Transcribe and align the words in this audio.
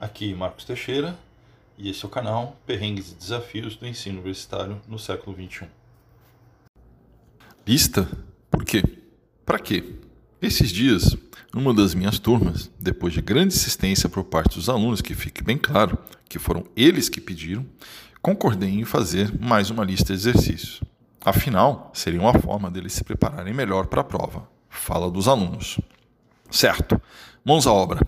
Aqui 0.00 0.32
Marcos 0.32 0.64
Teixeira 0.64 1.18
e 1.76 1.90
esse 1.90 2.04
é 2.04 2.06
o 2.06 2.10
canal 2.10 2.56
Perrengues 2.64 3.10
e 3.10 3.14
Desafios 3.16 3.74
do 3.74 3.84
Ensino 3.84 4.18
Universitário 4.18 4.80
no 4.86 4.96
século 4.96 5.36
XXI. 5.36 5.66
Lista? 7.66 8.08
Por 8.48 8.64
quê? 8.64 8.84
Para 9.44 9.58
quê? 9.58 9.96
Esses 10.40 10.70
dias, 10.70 11.16
numa 11.52 11.74
das 11.74 11.94
minhas 11.94 12.20
turmas, 12.20 12.70
depois 12.78 13.12
de 13.12 13.20
grande 13.20 13.54
insistência 13.54 14.08
por 14.08 14.22
parte 14.22 14.54
dos 14.54 14.68
alunos, 14.68 15.00
que 15.00 15.16
fique 15.16 15.42
bem 15.42 15.58
claro 15.58 15.98
que 16.28 16.38
foram 16.38 16.64
eles 16.76 17.08
que 17.08 17.20
pediram, 17.20 17.66
concordei 18.22 18.70
em 18.70 18.84
fazer 18.84 19.36
mais 19.40 19.68
uma 19.68 19.84
lista 19.84 20.12
de 20.12 20.20
exercícios. 20.20 20.80
Afinal, 21.20 21.90
seria 21.92 22.20
uma 22.20 22.38
forma 22.38 22.70
deles 22.70 22.92
se 22.92 23.02
prepararem 23.02 23.52
melhor 23.52 23.86
para 23.88 24.02
a 24.02 24.04
prova. 24.04 24.48
Fala 24.68 25.10
dos 25.10 25.26
alunos. 25.26 25.80
Certo, 26.48 27.02
mãos 27.44 27.66
à 27.66 27.72
obra. 27.72 28.06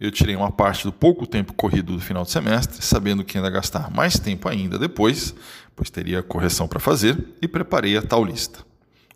Eu 0.00 0.12
tirei 0.12 0.36
uma 0.36 0.52
parte 0.52 0.84
do 0.84 0.92
pouco 0.92 1.26
tempo 1.26 1.52
corrido 1.52 1.92
do 1.92 2.00
final 2.00 2.22
de 2.22 2.30
semestre, 2.30 2.84
sabendo 2.84 3.24
que 3.24 3.36
ainda 3.36 3.50
gastar 3.50 3.90
mais 3.90 4.16
tempo 4.18 4.48
ainda 4.48 4.78
depois, 4.78 5.34
pois 5.74 5.90
teria 5.90 6.22
correção 6.22 6.68
para 6.68 6.78
fazer, 6.78 7.34
e 7.42 7.48
preparei 7.48 7.96
a 7.96 8.02
tal 8.02 8.24
lista. 8.24 8.64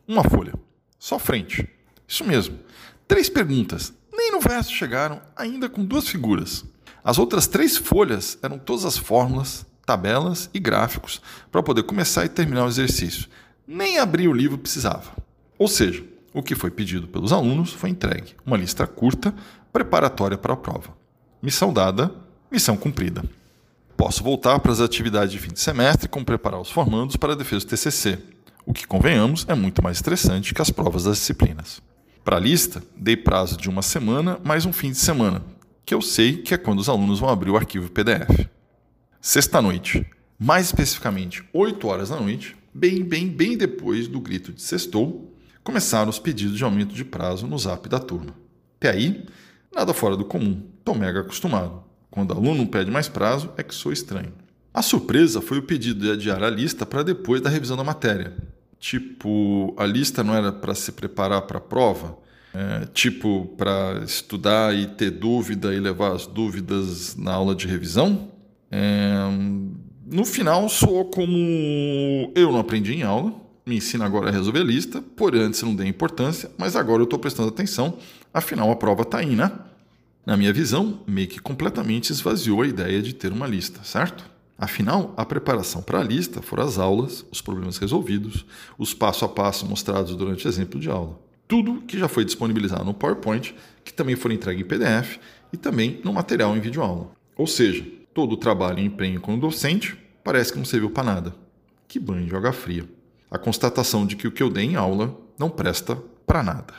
Uma 0.08 0.24
folha, 0.24 0.52
só 0.98 1.20
frente. 1.20 1.68
Isso 2.06 2.24
mesmo. 2.24 2.58
Três 3.06 3.28
perguntas, 3.28 3.92
nem 4.12 4.32
no 4.32 4.40
verso 4.40 4.72
chegaram, 4.72 5.22
ainda 5.36 5.68
com 5.68 5.84
duas 5.84 6.08
figuras. 6.08 6.64
As 7.04 7.16
outras 7.16 7.46
três 7.46 7.76
folhas 7.76 8.36
eram 8.42 8.58
todas 8.58 8.84
as 8.84 8.98
fórmulas, 8.98 9.64
tabelas 9.86 10.50
e 10.52 10.58
gráficos 10.58 11.22
para 11.50 11.62
poder 11.62 11.84
começar 11.84 12.24
e 12.24 12.28
terminar 12.28 12.64
o 12.64 12.68
exercício. 12.68 13.28
Nem 13.66 13.98
abrir 13.98 14.26
o 14.26 14.32
livro 14.32 14.58
precisava. 14.58 15.12
Ou 15.58 15.68
seja, 15.68 16.04
o 16.32 16.42
que 16.42 16.54
foi 16.54 16.70
pedido 16.70 17.06
pelos 17.08 17.32
alunos 17.32 17.72
foi 17.72 17.90
entregue 17.90 18.34
uma 18.44 18.56
lista 18.56 18.86
curta, 18.86 19.34
preparatória 19.72 20.38
para 20.38 20.54
a 20.54 20.56
prova. 20.56 20.96
Missão 21.42 21.72
dada, 21.72 22.12
missão 22.50 22.76
cumprida. 22.76 23.22
Posso 23.96 24.22
voltar 24.22 24.58
para 24.60 24.72
as 24.72 24.80
atividades 24.80 25.32
de 25.32 25.38
fim 25.38 25.52
de 25.52 25.60
semestre, 25.60 26.08
como 26.08 26.24
preparar 26.24 26.60
os 26.60 26.70
formandos 26.70 27.16
para 27.16 27.32
a 27.32 27.36
defesa 27.36 27.64
do 27.64 27.68
TCC, 27.68 28.18
o 28.64 28.72
que, 28.72 28.86
convenhamos, 28.86 29.44
é 29.48 29.54
muito 29.54 29.82
mais 29.82 29.98
estressante 29.98 30.54
que 30.54 30.62
as 30.62 30.70
provas 30.70 31.04
das 31.04 31.16
disciplinas. 31.16 31.82
Para 32.24 32.36
a 32.36 32.40
lista, 32.40 32.82
dei 32.96 33.16
prazo 33.16 33.56
de 33.56 33.68
uma 33.68 33.82
semana 33.82 34.38
mais 34.44 34.64
um 34.64 34.72
fim 34.72 34.90
de 34.90 34.98
semana, 34.98 35.42
que 35.84 35.92
eu 35.92 36.00
sei 36.00 36.36
que 36.36 36.54
é 36.54 36.58
quando 36.58 36.78
os 36.78 36.88
alunos 36.88 37.18
vão 37.18 37.28
abrir 37.28 37.50
o 37.50 37.56
arquivo 37.56 37.90
PDF. 37.90 38.46
Sexta-noite, 39.20 40.06
mais 40.38 40.66
especificamente 40.66 41.44
8 41.52 41.88
horas 41.88 42.08
da 42.10 42.20
noite, 42.20 42.56
bem, 42.72 43.02
bem, 43.02 43.28
bem 43.28 43.56
depois 43.56 44.06
do 44.06 44.20
grito 44.20 44.52
de 44.52 44.62
sextou, 44.62 45.31
começaram 45.62 46.10
os 46.10 46.18
pedidos 46.18 46.56
de 46.56 46.64
aumento 46.64 46.94
de 46.94 47.04
prazo 47.04 47.46
no 47.46 47.58
zap 47.58 47.88
da 47.88 47.98
turma. 47.98 48.34
Até 48.78 48.90
aí, 48.90 49.26
nada 49.74 49.94
fora 49.94 50.16
do 50.16 50.24
comum, 50.24 50.62
estou 50.78 50.94
mega 50.94 51.20
acostumado. 51.20 51.84
Quando 52.10 52.34
aluno 52.34 52.66
pede 52.66 52.90
mais 52.90 53.08
prazo, 53.08 53.50
é 53.56 53.62
que 53.62 53.74
sou 53.74 53.92
estranho. 53.92 54.32
A 54.74 54.82
surpresa 54.82 55.40
foi 55.40 55.58
o 55.58 55.62
pedido 55.62 56.00
de 56.00 56.10
adiar 56.10 56.42
a 56.42 56.50
lista 56.50 56.84
para 56.84 57.02
depois 57.02 57.40
da 57.40 57.50
revisão 57.50 57.76
da 57.76 57.84
matéria. 57.84 58.34
Tipo, 58.78 59.74
a 59.78 59.86
lista 59.86 60.24
não 60.24 60.34
era 60.34 60.50
para 60.50 60.74
se 60.74 60.90
preparar 60.92 61.42
para 61.42 61.58
a 61.58 61.60
prova, 61.60 62.18
é, 62.52 62.86
tipo, 62.92 63.46
para 63.56 64.02
estudar 64.04 64.74
e 64.74 64.86
ter 64.86 65.10
dúvida 65.10 65.74
e 65.74 65.78
levar 65.78 66.12
as 66.12 66.26
dúvidas 66.26 67.16
na 67.16 67.32
aula 67.32 67.54
de 67.54 67.66
revisão. 67.66 68.30
É, 68.70 69.14
no 70.06 70.24
final, 70.24 70.68
soou 70.68 71.04
como 71.06 72.32
eu 72.34 72.50
não 72.50 72.58
aprendi 72.58 72.94
em 72.94 73.02
aula, 73.02 73.32
me 73.64 73.76
ensina 73.76 74.04
agora 74.04 74.28
a 74.28 74.32
resolver 74.32 74.60
a 74.60 74.64
lista, 74.64 75.00
por 75.00 75.34
antes 75.34 75.62
não 75.62 75.74
dei 75.74 75.86
importância, 75.86 76.50
mas 76.58 76.74
agora 76.76 77.00
eu 77.00 77.04
estou 77.04 77.18
prestando 77.18 77.48
atenção, 77.48 77.96
afinal 78.32 78.70
a 78.70 78.76
prova 78.76 79.02
está 79.02 79.18
aí, 79.18 79.36
né? 79.36 79.52
Na 80.26 80.36
minha 80.36 80.52
visão, 80.52 81.00
meio 81.06 81.28
que 81.28 81.40
completamente 81.40 82.10
esvaziou 82.10 82.62
a 82.62 82.66
ideia 82.66 83.02
de 83.02 83.12
ter 83.12 83.32
uma 83.32 83.46
lista, 83.46 83.82
certo? 83.82 84.30
Afinal, 84.56 85.12
a 85.16 85.24
preparação 85.24 85.82
para 85.82 85.98
a 85.98 86.04
lista 86.04 86.40
foram 86.40 86.64
as 86.64 86.78
aulas, 86.78 87.26
os 87.32 87.40
problemas 87.40 87.78
resolvidos, 87.78 88.44
os 88.78 88.94
passo 88.94 89.24
a 89.24 89.28
passo 89.28 89.66
mostrados 89.66 90.14
durante 90.14 90.46
o 90.46 90.48
exemplo 90.48 90.78
de 90.78 90.88
aula. 90.88 91.18
Tudo 91.48 91.82
que 91.82 91.98
já 91.98 92.06
foi 92.06 92.24
disponibilizado 92.24 92.84
no 92.84 92.94
PowerPoint, 92.94 93.54
que 93.84 93.92
também 93.92 94.14
foi 94.14 94.34
entregue 94.34 94.62
em 94.62 94.64
PDF 94.64 95.18
e 95.52 95.56
também 95.56 96.00
no 96.04 96.12
material 96.12 96.56
em 96.56 96.60
videoaula. 96.60 97.10
Ou 97.36 97.46
seja, 97.46 97.84
todo 98.14 98.32
o 98.32 98.36
trabalho 98.36 98.78
e 98.78 98.84
empenho 98.84 99.20
como 99.20 99.40
docente 99.40 99.96
parece 100.22 100.52
que 100.52 100.58
não 100.58 100.64
serviu 100.64 100.90
para 100.90 101.02
nada. 101.02 101.34
Que 101.88 101.98
banho 101.98 102.26
de 102.26 102.36
água 102.36 102.52
fria 102.52 102.88
a 103.32 103.38
constatação 103.38 104.06
de 104.06 104.14
que 104.14 104.28
o 104.28 104.30
que 104.30 104.42
eu 104.42 104.50
dei 104.50 104.66
em 104.66 104.76
aula 104.76 105.16
não 105.38 105.48
presta 105.48 105.96
para 106.26 106.42
nada. 106.42 106.74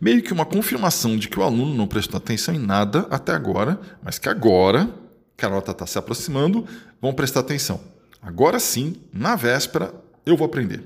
Meio 0.00 0.22
que 0.22 0.32
uma 0.32 0.46
confirmação 0.46 1.16
de 1.16 1.28
que 1.28 1.38
o 1.38 1.42
aluno 1.42 1.74
não 1.74 1.86
prestou 1.86 2.16
atenção 2.16 2.54
em 2.54 2.58
nada 2.58 3.06
até 3.10 3.32
agora, 3.32 3.78
mas 4.02 4.18
que 4.18 4.30
agora, 4.30 4.88
que 5.36 5.44
a 5.44 5.50
nota 5.50 5.72
está 5.72 5.86
se 5.86 5.98
aproximando, 5.98 6.66
vão 7.00 7.12
prestar 7.12 7.40
atenção. 7.40 7.80
Agora 8.22 8.58
sim, 8.58 8.96
na 9.12 9.36
véspera, 9.36 9.92
eu 10.24 10.36
vou 10.36 10.46
aprender. 10.46 10.82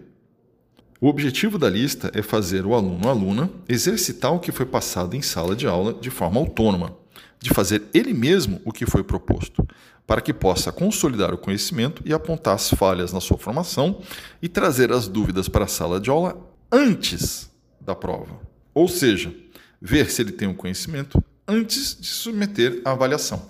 O 1.00 1.06
objetivo 1.06 1.56
da 1.56 1.70
lista 1.70 2.10
é 2.12 2.20
fazer 2.20 2.66
o 2.66 2.74
aluno 2.74 3.04
ou 3.04 3.10
aluna 3.10 3.50
exercitar 3.68 4.34
o 4.34 4.40
que 4.40 4.50
foi 4.52 4.66
passado 4.66 5.14
em 5.14 5.22
sala 5.22 5.54
de 5.54 5.66
aula 5.66 5.94
de 5.94 6.10
forma 6.10 6.40
autônoma, 6.40 6.96
de 7.38 7.50
fazer 7.50 7.84
ele 7.94 8.12
mesmo 8.12 8.60
o 8.64 8.72
que 8.72 8.84
foi 8.84 9.02
proposto, 9.04 9.66
para 10.10 10.20
que 10.20 10.34
possa 10.34 10.72
consolidar 10.72 11.32
o 11.32 11.38
conhecimento 11.38 12.02
e 12.04 12.12
apontar 12.12 12.56
as 12.56 12.68
falhas 12.70 13.12
na 13.12 13.20
sua 13.20 13.38
formação 13.38 14.00
e 14.42 14.48
trazer 14.48 14.90
as 14.90 15.06
dúvidas 15.06 15.48
para 15.48 15.66
a 15.66 15.68
sala 15.68 16.00
de 16.00 16.10
aula 16.10 16.36
antes 16.72 17.48
da 17.80 17.94
prova. 17.94 18.40
Ou 18.74 18.88
seja, 18.88 19.32
ver 19.80 20.10
se 20.10 20.20
ele 20.20 20.32
tem 20.32 20.48
o 20.48 20.50
um 20.50 20.54
conhecimento 20.54 21.22
antes 21.46 21.96
de 21.96 22.08
submeter 22.08 22.82
a 22.84 22.90
avaliação. 22.90 23.40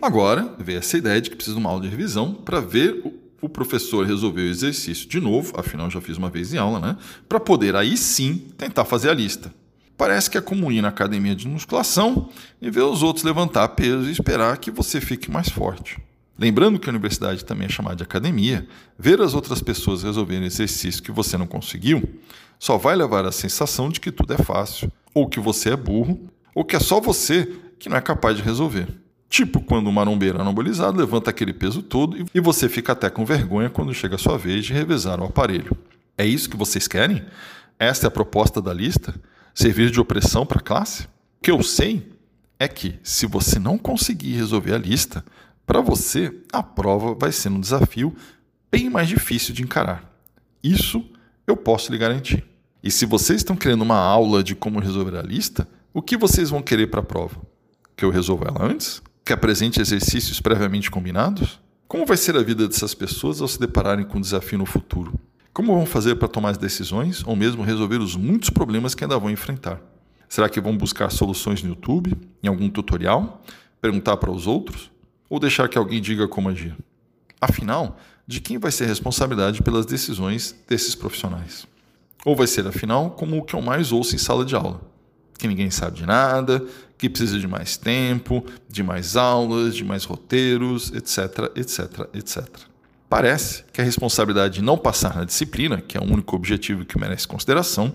Agora, 0.00 0.54
vem 0.60 0.76
essa 0.76 0.96
ideia 0.96 1.20
de 1.20 1.28
que 1.28 1.34
precisa 1.34 1.56
de 1.56 1.60
uma 1.60 1.70
aula 1.70 1.82
de 1.82 1.88
revisão 1.88 2.32
para 2.32 2.60
ver 2.60 3.02
o 3.42 3.48
professor 3.48 4.06
resolver 4.06 4.42
o 4.42 4.50
exercício 4.50 5.08
de 5.08 5.18
novo, 5.18 5.58
afinal 5.58 5.90
já 5.90 6.00
fiz 6.00 6.16
uma 6.16 6.30
vez 6.30 6.54
em 6.54 6.56
aula, 6.56 6.78
né? 6.78 6.96
Para 7.28 7.40
poder 7.40 7.74
aí 7.74 7.96
sim 7.96 8.46
tentar 8.56 8.84
fazer 8.84 9.10
a 9.10 9.14
lista. 9.14 9.52
Parece 9.96 10.30
que 10.30 10.36
é 10.36 10.40
comum 10.40 10.72
ir 10.72 10.82
na 10.82 10.88
academia 10.88 11.34
de 11.34 11.46
musculação 11.46 12.28
e 12.60 12.70
ver 12.70 12.82
os 12.82 13.02
outros 13.02 13.24
levantar 13.24 13.68
peso 13.68 14.08
e 14.08 14.12
esperar 14.12 14.58
que 14.58 14.70
você 14.70 15.00
fique 15.00 15.30
mais 15.30 15.48
forte. 15.48 15.98
Lembrando 16.36 16.80
que 16.80 16.88
a 16.88 16.92
universidade 16.92 17.44
também 17.44 17.66
é 17.66 17.70
chamada 17.70 17.96
de 17.96 18.02
academia, 18.02 18.66
ver 18.98 19.20
as 19.20 19.34
outras 19.34 19.62
pessoas 19.62 20.02
resolverem 20.02 20.44
exercício 20.44 21.02
que 21.02 21.12
você 21.12 21.38
não 21.38 21.46
conseguiu 21.46 22.02
só 22.58 22.78
vai 22.78 22.96
levar 22.96 23.26
à 23.26 23.32
sensação 23.32 23.90
de 23.90 24.00
que 24.00 24.10
tudo 24.10 24.32
é 24.32 24.38
fácil, 24.38 24.90
ou 25.12 25.28
que 25.28 25.38
você 25.38 25.70
é 25.70 25.76
burro, 25.76 26.30
ou 26.54 26.64
que 26.64 26.74
é 26.74 26.80
só 26.80 27.00
você 27.00 27.46
que 27.78 27.90
não 27.90 27.96
é 27.98 28.00
capaz 28.00 28.36
de 28.36 28.42
resolver. 28.42 28.88
Tipo 29.28 29.60
quando 29.60 29.88
um 29.88 29.92
marombeiro 29.92 30.40
anabolizado 30.40 30.96
levanta 30.96 31.28
aquele 31.28 31.52
peso 31.52 31.82
todo 31.82 32.24
e 32.32 32.40
você 32.40 32.68
fica 32.68 32.92
até 32.92 33.10
com 33.10 33.24
vergonha 33.24 33.68
quando 33.68 33.92
chega 33.92 34.14
a 34.14 34.18
sua 34.18 34.38
vez 34.38 34.64
de 34.64 34.72
revezar 34.72 35.20
o 35.20 35.24
aparelho. 35.24 35.76
É 36.16 36.24
isso 36.24 36.48
que 36.48 36.56
vocês 36.56 36.88
querem? 36.88 37.22
Esta 37.78 38.06
é 38.06 38.08
a 38.08 38.10
proposta 38.10 38.62
da 38.62 38.72
lista? 38.72 39.14
Servir 39.54 39.90
de 39.90 40.00
opressão 40.00 40.44
para 40.44 40.58
a 40.58 40.62
classe? 40.62 41.04
O 41.04 41.08
que 41.42 41.50
eu 41.50 41.62
sei 41.62 42.12
é 42.58 42.66
que, 42.66 42.98
se 43.02 43.26
você 43.26 43.58
não 43.58 43.78
conseguir 43.78 44.34
resolver 44.34 44.74
a 44.74 44.78
lista, 44.78 45.24
para 45.66 45.80
você 45.80 46.34
a 46.52 46.62
prova 46.62 47.14
vai 47.14 47.32
ser 47.32 47.48
um 47.48 47.60
desafio 47.60 48.14
bem 48.70 48.90
mais 48.90 49.08
difícil 49.08 49.54
de 49.54 49.62
encarar. 49.62 50.12
Isso 50.62 51.04
eu 51.46 51.56
posso 51.56 51.92
lhe 51.92 51.98
garantir. 51.98 52.44
E 52.82 52.90
se 52.90 53.06
vocês 53.06 53.40
estão 53.40 53.56
querendo 53.56 53.82
uma 53.82 53.98
aula 53.98 54.42
de 54.42 54.54
como 54.54 54.80
resolver 54.80 55.16
a 55.16 55.22
lista, 55.22 55.66
o 55.92 56.02
que 56.02 56.16
vocês 56.16 56.50
vão 56.50 56.60
querer 56.60 56.88
para 56.88 57.00
a 57.00 57.04
prova? 57.04 57.40
Que 57.96 58.04
eu 58.04 58.10
resolva 58.10 58.46
ela 58.48 58.70
antes? 58.70 59.02
Que 59.24 59.32
apresente 59.32 59.80
exercícios 59.80 60.40
previamente 60.40 60.90
combinados? 60.90 61.60
Como 61.86 62.04
vai 62.04 62.16
ser 62.16 62.36
a 62.36 62.42
vida 62.42 62.66
dessas 62.66 62.94
pessoas 62.94 63.40
ao 63.40 63.48
se 63.48 63.58
depararem 63.58 64.04
com 64.04 64.18
um 64.18 64.20
desafio 64.20 64.58
no 64.58 64.66
futuro? 64.66 65.18
Como 65.54 65.72
vão 65.72 65.86
fazer 65.86 66.16
para 66.16 66.26
tomar 66.26 66.50
as 66.50 66.58
decisões 66.58 67.22
ou 67.24 67.36
mesmo 67.36 67.62
resolver 67.62 67.98
os 67.98 68.16
muitos 68.16 68.50
problemas 68.50 68.92
que 68.92 69.04
ainda 69.04 69.16
vão 69.16 69.30
enfrentar? 69.30 69.80
Será 70.28 70.48
que 70.48 70.60
vão 70.60 70.76
buscar 70.76 71.10
soluções 71.10 71.62
no 71.62 71.68
YouTube, 71.68 72.12
em 72.42 72.48
algum 72.48 72.68
tutorial, 72.68 73.40
perguntar 73.80 74.16
para 74.16 74.32
os 74.32 74.48
outros 74.48 74.90
ou 75.30 75.38
deixar 75.38 75.68
que 75.68 75.78
alguém 75.78 76.02
diga 76.02 76.26
como 76.26 76.48
agir? 76.48 76.76
Afinal, 77.40 77.96
de 78.26 78.40
quem 78.40 78.58
vai 78.58 78.72
ser 78.72 78.82
a 78.82 78.88
responsabilidade 78.88 79.62
pelas 79.62 79.86
decisões 79.86 80.56
desses 80.68 80.96
profissionais? 80.96 81.68
Ou 82.24 82.34
vai 82.34 82.48
ser, 82.48 82.66
afinal, 82.66 83.12
como 83.12 83.38
o 83.38 83.44
que 83.44 83.54
eu 83.54 83.62
mais 83.62 83.92
ouço 83.92 84.16
em 84.16 84.18
sala 84.18 84.44
de 84.44 84.56
aula? 84.56 84.80
Que 85.38 85.46
ninguém 85.46 85.70
sabe 85.70 85.98
de 85.98 86.06
nada, 86.06 86.66
que 86.98 87.08
precisa 87.08 87.38
de 87.38 87.46
mais 87.46 87.76
tempo, 87.76 88.44
de 88.68 88.82
mais 88.82 89.16
aulas, 89.16 89.76
de 89.76 89.84
mais 89.84 90.02
roteiros, 90.02 90.90
etc, 90.92 91.52
etc, 91.54 92.08
etc. 92.12 92.73
Parece 93.08 93.64
que 93.72 93.80
a 93.80 93.84
responsabilidade 93.84 94.54
de 94.54 94.62
não 94.62 94.76
passar 94.76 95.16
na 95.16 95.24
disciplina, 95.24 95.80
que 95.80 95.96
é 95.96 96.00
o 96.00 96.04
único 96.04 96.34
objetivo 96.34 96.84
que 96.84 96.98
merece 96.98 97.28
consideração, 97.28 97.94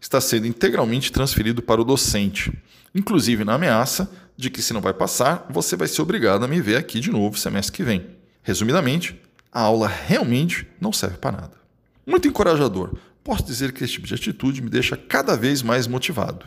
está 0.00 0.20
sendo 0.20 0.46
integralmente 0.46 1.10
transferido 1.10 1.60
para 1.60 1.80
o 1.80 1.84
docente, 1.84 2.52
inclusive 2.94 3.44
na 3.44 3.54
ameaça 3.54 4.10
de 4.36 4.48
que, 4.48 4.62
se 4.62 4.72
não 4.72 4.80
vai 4.80 4.94
passar, 4.94 5.46
você 5.50 5.76
vai 5.76 5.88
ser 5.88 6.00
obrigado 6.02 6.44
a 6.44 6.48
me 6.48 6.60
ver 6.60 6.76
aqui 6.76 7.00
de 7.00 7.10
novo 7.10 7.38
semestre 7.38 7.72
que 7.72 7.82
vem. 7.82 8.06
Resumidamente, 8.42 9.20
a 9.52 9.60
aula 9.60 9.86
realmente 9.86 10.66
não 10.80 10.92
serve 10.92 11.18
para 11.18 11.36
nada. 11.36 11.60
Muito 12.06 12.26
encorajador. 12.26 12.96
Posso 13.22 13.44
dizer 13.44 13.72
que 13.72 13.84
esse 13.84 13.94
tipo 13.94 14.06
de 14.06 14.14
atitude 14.14 14.62
me 14.62 14.70
deixa 14.70 14.96
cada 14.96 15.36
vez 15.36 15.62
mais 15.62 15.86
motivado. 15.86 16.46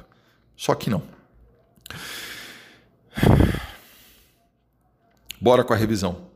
Só 0.58 0.74
que 0.74 0.90
não. 0.90 1.04
Bora 5.40 5.64
com 5.64 5.74
a 5.74 5.78
revisão. 5.78 6.33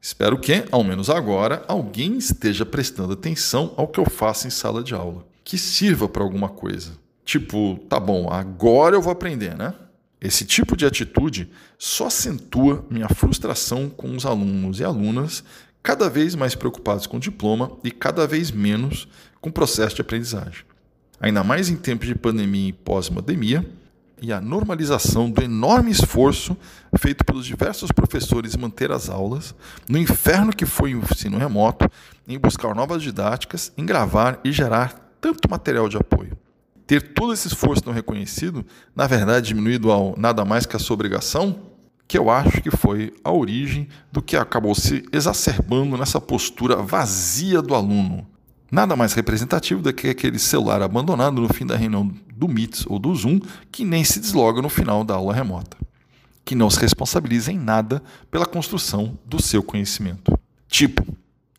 Espero 0.00 0.38
que, 0.38 0.64
ao 0.70 0.82
menos 0.82 1.10
agora, 1.10 1.62
alguém 1.68 2.16
esteja 2.16 2.64
prestando 2.64 3.12
atenção 3.12 3.74
ao 3.76 3.86
que 3.86 4.00
eu 4.00 4.08
faço 4.08 4.46
em 4.46 4.50
sala 4.50 4.82
de 4.82 4.94
aula. 4.94 5.26
Que 5.44 5.58
sirva 5.58 6.08
para 6.08 6.22
alguma 6.22 6.48
coisa. 6.48 6.92
Tipo, 7.24 7.78
tá 7.88 8.00
bom, 8.00 8.32
agora 8.32 8.96
eu 8.96 9.02
vou 9.02 9.12
aprender, 9.12 9.54
né? 9.56 9.74
Esse 10.20 10.44
tipo 10.44 10.76
de 10.76 10.84
atitude 10.84 11.50
só 11.78 12.06
acentua 12.06 12.84
minha 12.90 13.08
frustração 13.08 13.88
com 13.88 14.14
os 14.14 14.26
alunos 14.26 14.80
e 14.80 14.84
alunas 14.84 15.44
cada 15.82 16.10
vez 16.10 16.34
mais 16.34 16.54
preocupados 16.54 17.06
com 17.06 17.16
o 17.16 17.20
diploma 17.20 17.72
e 17.82 17.90
cada 17.90 18.26
vez 18.26 18.50
menos 18.50 19.08
com 19.40 19.48
o 19.48 19.52
processo 19.52 19.96
de 19.96 20.02
aprendizagem. 20.02 20.64
Ainda 21.20 21.42
mais 21.44 21.68
em 21.68 21.76
tempos 21.76 22.06
de 22.06 22.14
pandemia 22.14 22.68
e 22.68 22.72
pós-pandemia, 22.72 23.66
e 24.22 24.32
a 24.32 24.40
normalização 24.40 25.30
do 25.30 25.42
enorme 25.42 25.90
esforço 25.90 26.56
feito 26.98 27.24
pelos 27.24 27.46
diversos 27.46 27.90
professores 27.90 28.56
manter 28.56 28.92
as 28.92 29.08
aulas, 29.08 29.54
no 29.88 29.98
inferno 29.98 30.52
que 30.52 30.66
foi 30.66 30.94
o 30.94 31.02
ensino 31.02 31.38
remoto, 31.38 31.90
em 32.28 32.38
buscar 32.38 32.74
novas 32.74 33.02
didáticas, 33.02 33.72
em 33.76 33.86
gravar 33.86 34.38
e 34.44 34.52
gerar 34.52 35.14
tanto 35.20 35.48
material 35.50 35.88
de 35.88 35.96
apoio. 35.96 36.36
Ter 36.86 37.12
todo 37.12 37.32
esse 37.32 37.48
esforço 37.48 37.84
não 37.86 37.92
reconhecido, 37.92 38.64
na 38.94 39.06
verdade 39.06 39.48
diminuído 39.48 39.90
ao 39.90 40.14
nada 40.18 40.44
mais 40.44 40.66
que 40.66 40.76
a 40.76 40.78
sua 40.78 40.94
obrigação, 40.94 41.60
que 42.06 42.18
eu 42.18 42.28
acho 42.28 42.60
que 42.60 42.70
foi 42.70 43.14
a 43.22 43.30
origem 43.30 43.86
do 44.10 44.20
que 44.20 44.36
acabou 44.36 44.74
se 44.74 45.04
exacerbando 45.12 45.96
nessa 45.96 46.20
postura 46.20 46.76
vazia 46.76 47.62
do 47.62 47.74
aluno. 47.74 48.26
Nada 48.70 48.94
mais 48.94 49.12
representativo 49.14 49.82
do 49.82 49.92
que 49.92 50.08
aquele 50.08 50.38
celular 50.38 50.80
abandonado 50.80 51.40
no 51.40 51.52
fim 51.52 51.66
da 51.66 51.76
reunião 51.76 52.08
do 52.32 52.46
Meets 52.46 52.86
ou 52.86 53.00
do 53.00 53.12
Zoom 53.14 53.40
que 53.72 53.84
nem 53.84 54.04
se 54.04 54.20
desloga 54.20 54.62
no 54.62 54.68
final 54.68 55.02
da 55.02 55.14
aula 55.14 55.34
remota, 55.34 55.76
que 56.44 56.54
não 56.54 56.70
se 56.70 56.80
responsabiliza 56.80 57.50
em 57.50 57.58
nada 57.58 58.00
pela 58.30 58.46
construção 58.46 59.18
do 59.26 59.42
seu 59.42 59.60
conhecimento. 59.60 60.38
Tipo, 60.68 61.04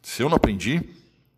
se 0.01 0.23
eu 0.23 0.29
não 0.29 0.37
aprendi, 0.37 0.81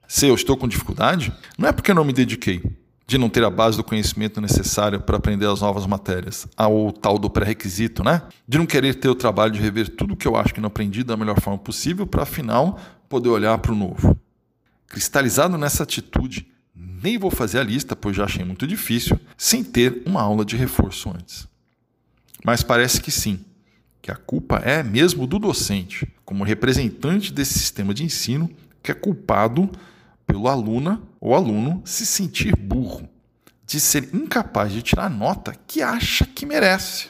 se 0.07 0.27
eu 0.27 0.35
estou 0.35 0.55
com 0.55 0.67
dificuldade, 0.67 1.33
não 1.57 1.67
é 1.67 1.71
porque 1.71 1.89
eu 1.89 1.95
não 1.95 2.05
me 2.05 2.13
dediquei, 2.13 2.61
de 3.07 3.17
não 3.17 3.27
ter 3.27 3.43
a 3.43 3.49
base 3.49 3.75
do 3.75 3.83
conhecimento 3.83 4.39
necessário 4.39 5.01
para 5.01 5.17
aprender 5.17 5.47
as 5.47 5.61
novas 5.61 5.87
matérias, 5.87 6.47
ao 6.55 6.91
tal 6.91 7.17
do 7.17 7.31
pré-requisito, 7.31 8.03
né? 8.03 8.21
De 8.47 8.59
não 8.59 8.65
querer 8.67 8.93
ter 8.95 9.09
o 9.09 9.15
trabalho 9.15 9.51
de 9.51 9.59
rever 9.59 9.89
tudo 9.89 10.15
que 10.15 10.27
eu 10.27 10.35
acho 10.35 10.53
que 10.53 10.61
não 10.61 10.67
aprendi 10.67 11.03
da 11.03 11.17
melhor 11.17 11.41
forma 11.41 11.57
possível 11.57 12.05
para 12.05 12.23
afinal 12.23 12.79
poder 13.09 13.29
olhar 13.29 13.57
para 13.57 13.71
o 13.71 13.75
novo. 13.75 14.15
Cristalizado 14.93 15.57
nessa 15.57 15.81
atitude 15.81 16.45
nem 16.75 17.17
vou 17.17 17.31
fazer 17.31 17.57
a 17.57 17.63
lista, 17.63 17.95
pois 17.95 18.15
já 18.15 18.25
achei 18.25 18.45
muito 18.45 18.67
difícil, 18.67 19.19
sem 19.35 19.63
ter 19.63 20.03
uma 20.05 20.21
aula 20.21 20.45
de 20.45 20.55
reforço 20.55 21.09
antes. 21.09 21.47
Mas 22.45 22.61
parece 22.61 23.01
que 23.01 23.09
sim, 23.09 23.43
que 24.03 24.11
a 24.11 24.15
culpa 24.15 24.57
é 24.57 24.83
mesmo 24.83 25.25
do 25.25 25.39
docente, 25.39 26.07
como 26.23 26.43
representante 26.43 27.33
desse 27.33 27.57
sistema 27.57 27.91
de 27.91 28.03
ensino, 28.03 28.47
que 28.83 28.91
é 28.91 28.93
culpado 28.93 29.67
pelo 30.27 30.47
aluna 30.47 31.01
ou 31.19 31.33
aluno 31.33 31.81
se 31.83 32.05
sentir 32.05 32.55
burro, 32.55 33.09
de 33.65 33.79
ser 33.79 34.13
incapaz 34.13 34.71
de 34.71 34.83
tirar 34.83 35.05
a 35.05 35.09
nota 35.09 35.55
que 35.65 35.81
acha 35.81 36.23
que 36.23 36.45
merece. 36.45 37.07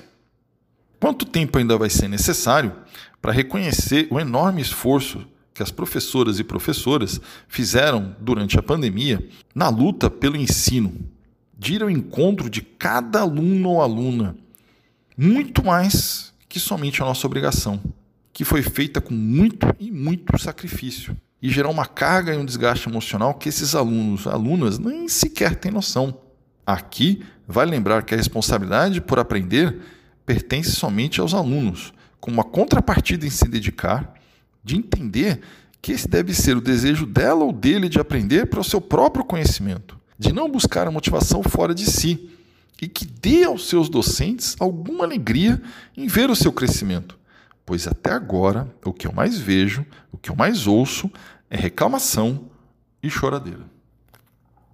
Quanto 1.02 1.26
tempo 1.26 1.58
ainda 1.58 1.78
vai 1.78 1.90
ser 1.90 2.08
necessário 2.08 2.74
para 3.22 3.34
reconhecer 3.34 4.08
o 4.10 4.22
enorme 4.22 4.62
esforço 4.62 5.28
que 5.54 5.62
as 5.62 5.72
professoras 5.72 6.40
e 6.40 6.44
professoras 6.44 7.22
fizeram 7.48 8.16
durante 8.20 8.58
a 8.58 8.64
pandemia 8.64 9.26
na 9.54 9.70
luta 9.70 10.10
pelo 10.10 10.36
ensino, 10.36 10.94
de 11.58 11.76
ir 11.76 11.84
ao 11.84 11.90
encontro 11.90 12.50
de 12.50 12.62
cada 12.62 13.22
aluno 13.22 13.70
ou 13.70 13.82
aluna, 13.82 14.36
muito 15.16 15.64
mais 15.64 16.34
que 16.50 16.60
somente 16.60 17.02
a 17.02 17.06
nossa 17.06 17.26
obrigação, 17.28 17.80
que 18.32 18.44
foi 18.44 18.64
feita 18.64 19.00
com 19.00 19.14
muito 19.14 19.68
e 19.80 19.92
muito 19.92 20.38
sacrifício 20.40 21.16
e 21.42 21.50
gerar 21.50 21.70
uma 21.70 21.86
carga 21.86 22.34
e 22.34 22.38
um 22.38 22.46
desgaste 22.46 22.90
emocional 22.90 23.34
que 23.36 23.50
esses 23.50 23.76
alunos, 23.76 24.26
alunas 24.26 24.80
nem 24.80 25.08
sequer 25.08 25.56
têm 25.56 25.72
noção. 25.72 26.18
Aqui, 26.66 27.22
vale 27.46 27.72
lembrar 27.72 28.04
que 28.04 28.14
a 28.14 28.18
responsabilidade 28.18 29.02
por 29.02 29.20
aprender 29.20 29.78
pertence 30.26 30.72
somente 30.72 31.20
aos 31.20 31.34
alunos, 31.34 31.94
com 32.20 32.32
uma 32.32 32.46
contrapartida 32.46 33.26
em 33.26 33.30
se 33.30 33.48
dedicar 33.48 34.14
de 34.64 34.78
entender 34.78 35.42
que 35.82 35.92
esse 35.92 36.08
deve 36.08 36.34
ser 36.34 36.56
o 36.56 36.62
desejo 36.62 37.06
dela 37.06 37.44
ou 37.44 37.52
dele 37.52 37.90
de 37.90 38.00
aprender 38.00 38.46
para 38.48 38.62
o 38.62 38.64
seu 38.64 38.80
próprio 38.80 39.26
conhecimento, 39.26 40.00
de 40.18 40.32
não 40.32 40.50
buscar 40.50 40.88
a 40.88 40.92
motivação 40.92 41.44
fora 41.44 41.76
de 41.76 41.86
si 41.86 42.30
e 42.82 42.88
que 42.88 43.06
dê 43.06 43.44
aos 43.44 43.68
seus 43.68 43.90
docentes 43.90 44.56
alguma 44.60 45.04
alegria 45.04 45.62
em 45.96 46.08
ver 46.08 46.30
o 46.30 46.36
seu 46.36 46.52
crescimento. 46.52 47.18
Pois 47.66 47.88
até 47.88 48.12
agora, 48.12 48.74
o 48.84 48.92
que 48.92 49.08
eu 49.08 49.14
mais 49.14 49.38
vejo, 49.38 49.86
o 50.12 50.18
que 50.18 50.30
eu 50.30 50.36
mais 50.36 50.68
ouço 50.68 51.10
é 51.50 51.58
reclamação 51.58 52.46
e 53.02 53.10
choradeira. 53.10 53.73